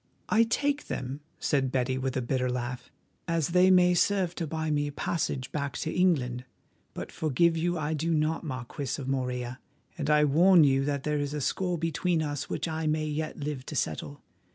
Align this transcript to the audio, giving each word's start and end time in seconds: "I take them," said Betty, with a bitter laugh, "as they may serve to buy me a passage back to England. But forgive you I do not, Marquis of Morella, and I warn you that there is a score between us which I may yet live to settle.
"I 0.29 0.45
take 0.45 0.87
them," 0.87 1.19
said 1.39 1.71
Betty, 1.71 1.95
with 1.99 2.17
a 2.17 2.23
bitter 2.23 2.49
laugh, 2.49 2.89
"as 3.27 3.49
they 3.49 3.69
may 3.69 3.93
serve 3.93 4.33
to 4.33 4.47
buy 4.47 4.71
me 4.71 4.87
a 4.87 4.91
passage 4.91 5.51
back 5.51 5.77
to 5.77 5.91
England. 5.93 6.43
But 6.95 7.11
forgive 7.11 7.55
you 7.55 7.77
I 7.77 7.93
do 7.93 8.11
not, 8.11 8.43
Marquis 8.43 8.99
of 8.99 9.07
Morella, 9.07 9.59
and 9.99 10.09
I 10.09 10.25
warn 10.25 10.63
you 10.63 10.83
that 10.85 11.03
there 11.03 11.19
is 11.19 11.35
a 11.35 11.39
score 11.41 11.77
between 11.77 12.23
us 12.23 12.49
which 12.49 12.67
I 12.67 12.87
may 12.87 13.05
yet 13.05 13.37
live 13.41 13.63
to 13.67 13.75
settle. 13.75 14.23